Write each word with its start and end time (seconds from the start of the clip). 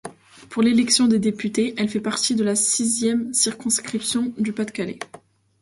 Pour 0.49 0.63
l'élection 0.63 1.05
des 1.07 1.19
députés, 1.19 1.75
elle 1.77 1.87
fait 1.87 1.99
partie 2.01 2.33
de 2.33 2.43
la 2.43 2.55
sixième 2.55 3.31
circonscription 3.35 4.33
du 4.39 4.51
Pas-de-Calais. 4.51 4.97